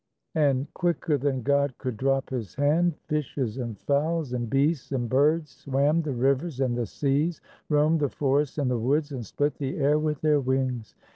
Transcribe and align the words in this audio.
"_And 0.41 0.73
quicker 0.73 1.15
than 1.15 1.43
God 1.43 1.77
could 1.77 1.95
drop 1.95 2.31
His 2.31 2.55
hand, 2.55 2.95
Fishes 3.05 3.59
and 3.59 3.77
fowls 3.77 4.33
And 4.33 4.49
beasts 4.49 4.91
and 4.91 5.07
birds 5.07 5.51
Swam 5.51 6.01
the 6.01 6.11
rivers 6.11 6.59
and 6.59 6.75
the 6.75 6.87
seas, 6.87 7.39
Roamed 7.69 7.99
the 7.99 8.09
forests 8.09 8.57
and 8.57 8.71
the 8.71 8.79
woods, 8.79 9.11
And 9.11 9.23
split 9.23 9.59
the 9.59 9.77
air 9.77 9.99
with 9.99 10.21
their 10.21 10.39
wings. 10.39 10.95